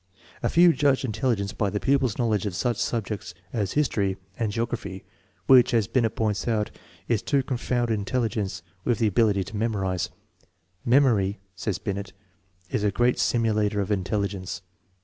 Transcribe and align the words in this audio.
A 0.41 0.49
few 0.49 0.73
judged 0.73 1.05
intelligence 1.05 1.53
by 1.53 1.69
the 1.69 1.79
pupil's 1.79 2.17
knowledge 2.17 2.47
of 2.47 2.55
such 2.55 2.77
subjects 2.77 3.35
as 3.53 3.73
history 3.73 4.17
and 4.35 4.51
geography, 4.51 5.03
which, 5.45 5.75
as 5.75 5.85
Binet 5.87 6.15
points 6.15 6.47
out, 6.47 6.71
is 7.07 7.21
to 7.21 7.43
confound 7.43 7.91
in 7.91 8.03
telligence 8.03 8.63
with 8.83 8.97
the 8.97 9.05
ability 9.05 9.43
to 9.43 9.55
memorize." 9.55 10.09
Memory," 10.97 11.37
says 11.55 11.77
Binet, 11.77 12.13
is 12.71 12.83
a" 12.83 12.89
great 12.99 13.19
simulator 13.19 13.79
of 13.79 13.91
intelligence." 13.91 14.63